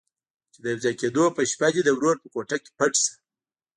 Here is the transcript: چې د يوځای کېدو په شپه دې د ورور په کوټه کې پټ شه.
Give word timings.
چې 0.53 0.59
د 0.63 0.65
يوځای 0.73 0.93
کېدو 1.01 1.23
په 1.35 1.41
شپه 1.51 1.67
دې 1.73 1.81
د 1.85 1.89
ورور 1.97 2.15
په 2.21 2.27
کوټه 2.33 2.57
کې 2.63 2.69
پټ 2.79 2.93
شه. 3.03 3.13